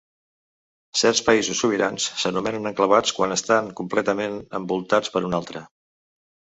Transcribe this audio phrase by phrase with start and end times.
[1.01, 5.67] Certs països sobirans s'anomenen enclavats quan estan completament envoltats per un altre.